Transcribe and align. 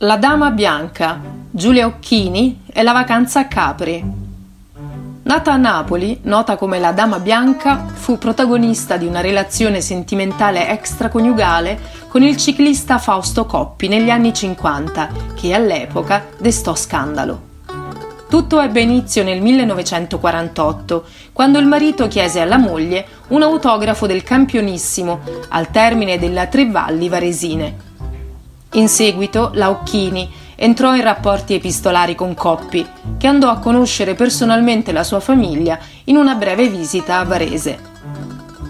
La 0.00 0.18
Dama 0.18 0.50
Bianca, 0.50 1.18
Giulia 1.50 1.86
Occhini 1.86 2.64
e 2.70 2.82
la 2.82 2.92
vacanza 2.92 3.40
a 3.40 3.46
Capri. 3.46 4.04
Nata 5.22 5.52
a 5.54 5.56
Napoli, 5.56 6.18
nota 6.24 6.56
come 6.56 6.78
la 6.78 6.92
Dama 6.92 7.18
Bianca, 7.18 7.86
fu 7.94 8.18
protagonista 8.18 8.98
di 8.98 9.06
una 9.06 9.22
relazione 9.22 9.80
sentimentale 9.80 10.68
extraconiugale 10.68 11.80
con 12.08 12.22
il 12.22 12.36
ciclista 12.36 12.98
Fausto 12.98 13.46
Coppi 13.46 13.88
negli 13.88 14.10
anni 14.10 14.34
50, 14.34 15.08
che 15.34 15.54
all'epoca 15.54 16.26
destò 16.36 16.74
scandalo. 16.74 17.40
Tutto 18.28 18.60
ebbe 18.60 18.82
inizio 18.82 19.24
nel 19.24 19.40
1948, 19.40 21.06
quando 21.32 21.58
il 21.58 21.66
marito 21.66 22.06
chiese 22.06 22.40
alla 22.40 22.58
moglie 22.58 23.06
un 23.28 23.40
autografo 23.40 24.06
del 24.06 24.22
campionissimo 24.22 25.20
al 25.48 25.70
termine 25.70 26.18
della 26.18 26.48
Tre 26.48 26.68
Valli 26.68 27.08
Varesine. 27.08 27.85
In 28.72 28.88
seguito 28.88 29.52
la 29.54 29.70
Occhini 29.70 30.28
entrò 30.56 30.94
in 30.94 31.02
rapporti 31.02 31.54
epistolari 31.54 32.14
con 32.14 32.34
Coppi, 32.34 32.86
che 33.16 33.26
andò 33.26 33.48
a 33.48 33.58
conoscere 33.58 34.14
personalmente 34.14 34.92
la 34.92 35.04
sua 35.04 35.20
famiglia 35.20 35.78
in 36.04 36.16
una 36.16 36.34
breve 36.34 36.68
visita 36.68 37.18
a 37.18 37.24
Varese. 37.24 37.78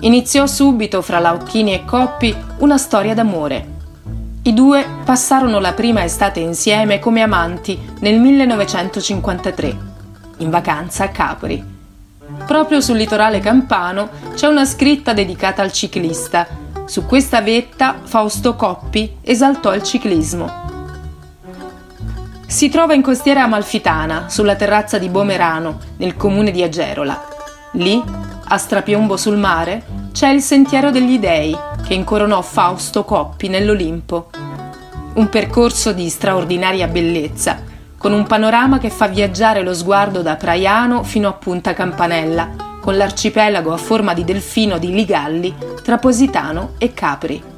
Iniziò 0.00 0.46
subito 0.46 1.00
fra 1.00 1.18
la 1.18 1.32
Occhini 1.32 1.72
e 1.72 1.84
Coppi 1.84 2.34
una 2.58 2.76
storia 2.76 3.14
d'amore. 3.14 3.74
I 4.42 4.52
due 4.52 4.86
passarono 5.04 5.58
la 5.58 5.72
prima 5.72 6.04
estate 6.04 6.40
insieme 6.40 6.98
come 6.98 7.22
amanti 7.22 7.76
nel 8.00 8.20
1953, 8.20 9.76
in 10.38 10.50
vacanza 10.50 11.04
a 11.04 11.08
Capri. 11.08 11.64
Proprio 12.46 12.80
sul 12.80 12.96
litorale 12.96 13.40
campano 13.40 14.08
c'è 14.34 14.46
una 14.46 14.64
scritta 14.64 15.12
dedicata 15.12 15.62
al 15.62 15.72
ciclista 15.72 16.64
su 16.86 17.04
questa 17.04 17.40
vetta 17.40 17.96
Fausto 18.04 18.54
Coppi 18.54 19.16
esaltò 19.20 19.74
il 19.74 19.82
ciclismo. 19.82 20.64
Si 22.46 22.68
trova 22.68 22.94
in 22.94 23.02
costiera 23.02 23.42
amalfitana, 23.42 24.28
sulla 24.28 24.54
terrazza 24.54 24.98
di 24.98 25.08
Bomerano, 25.08 25.80
nel 25.96 26.16
comune 26.16 26.52
di 26.52 26.62
Agerola. 26.62 27.26
Lì, 27.72 28.00
a 28.48 28.56
strapiombo 28.56 29.16
sul 29.16 29.36
mare, 29.36 29.84
c'è 30.12 30.28
il 30.28 30.40
Sentiero 30.40 30.92
degli 30.92 31.18
Dei, 31.18 31.56
che 31.84 31.94
incoronò 31.94 32.40
Fausto 32.40 33.04
Coppi 33.04 33.48
nell'Olimpo. 33.48 34.30
Un 35.14 35.28
percorso 35.28 35.92
di 35.92 36.08
straordinaria 36.08 36.86
bellezza, 36.86 37.62
con 37.98 38.12
un 38.12 38.26
panorama 38.26 38.78
che 38.78 38.90
fa 38.90 39.08
viaggiare 39.08 39.62
lo 39.62 39.74
sguardo 39.74 40.22
da 40.22 40.36
Praiano 40.36 41.02
fino 41.02 41.28
a 41.28 41.32
Punta 41.32 41.74
Campanella, 41.74 42.65
con 42.86 42.96
l'arcipelago 42.96 43.72
a 43.72 43.76
forma 43.78 44.14
di 44.14 44.22
delfino 44.22 44.78
di 44.78 44.92
Ligalli 44.92 45.52
tra 45.82 45.98
Positano 45.98 46.74
e 46.78 46.94
Capri. 46.94 47.55